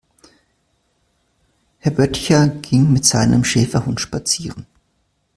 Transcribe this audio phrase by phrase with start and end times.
[1.77, 4.65] Herr Böttcher ging mit seinem Schäferhund spazieren.